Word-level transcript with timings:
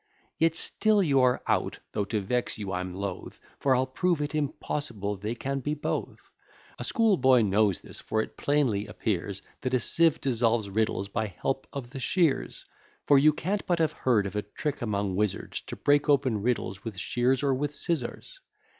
Yet 0.39 0.55
still 0.55 1.03
you 1.03 1.19
are 1.19 1.43
out, 1.45 1.77
(though 1.91 2.05
to 2.05 2.21
vex 2.21 2.57
you 2.57 2.71
I'm 2.73 2.95
loth,) 2.95 3.39
For 3.59 3.75
I'll 3.75 3.85
prove 3.85 4.19
it 4.19 4.33
impossible 4.33 5.15
they 5.15 5.35
can 5.35 5.59
be 5.59 5.75
both; 5.75 6.31
A 6.79 6.83
school 6.83 7.17
boy 7.17 7.43
knows 7.43 7.81
this, 7.81 7.99
for 7.99 8.19
it 8.23 8.35
plainly 8.35 8.87
appears 8.87 9.43
That 9.61 9.75
a 9.75 9.79
sieve 9.79 10.19
dissolves 10.19 10.71
riddles 10.71 11.07
by 11.07 11.27
help 11.27 11.67
of 11.71 11.91
the 11.91 11.99
shears; 11.99 12.65
For 13.05 13.19
you 13.19 13.31
can't 13.31 13.63
but 13.67 13.77
have 13.77 13.91
heard 13.93 14.25
of 14.25 14.35
a 14.35 14.41
trick 14.41 14.81
among 14.81 15.15
wizards, 15.15 15.61
To 15.67 15.75
break 15.75 16.09
open 16.09 16.41
riddles 16.41 16.83
with 16.83 16.97
shears 16.97 17.43
or 17.43 17.53
with 17.53 17.71
scissars. 17.71 18.39